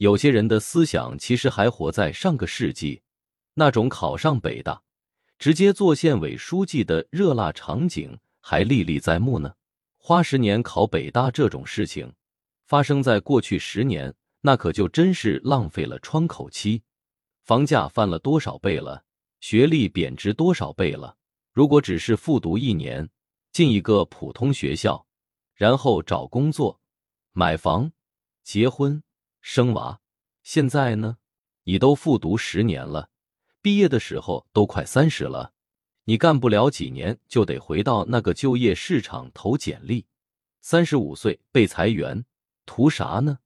[0.00, 3.02] 有些人的思想其实还活在上个世纪，
[3.52, 4.80] 那种考上北大，
[5.38, 9.52] 直接做县委书记的热辣场景还历历在目呢。
[9.98, 12.10] 花十年考北大这种事情，
[12.64, 16.82] 发生在过去十年，那可就真是浪费了窗口期。
[17.44, 19.04] 房价翻了多少倍了？
[19.40, 21.14] 学历贬值多少倍了？
[21.52, 23.06] 如果只是复读一年，
[23.52, 25.06] 进一个普通学校，
[25.54, 26.80] 然后找工作、
[27.32, 27.92] 买房、
[28.42, 29.02] 结婚。
[29.40, 30.00] 生娃，
[30.42, 31.16] 现在呢？
[31.64, 33.10] 你都复读十年了，
[33.62, 35.52] 毕业的时候都快三十了，
[36.04, 40.06] 你干不了几年就得回到那个就业市场投简历。
[40.60, 42.24] 三十五岁被裁员，
[42.66, 43.38] 图啥呢？